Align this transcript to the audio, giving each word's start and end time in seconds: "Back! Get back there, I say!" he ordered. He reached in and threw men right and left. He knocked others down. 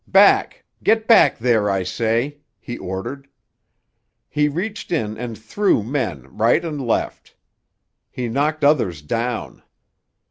"Back! 0.07 0.65
Get 0.81 1.07
back 1.07 1.37
there, 1.37 1.69
I 1.69 1.83
say!" 1.83 2.39
he 2.59 2.75
ordered. 2.79 3.27
He 4.27 4.47
reached 4.49 4.91
in 4.91 5.15
and 5.15 5.37
threw 5.37 5.83
men 5.83 6.23
right 6.35 6.65
and 6.65 6.81
left. 6.81 7.35
He 8.09 8.27
knocked 8.27 8.63
others 8.63 9.03
down. 9.03 9.61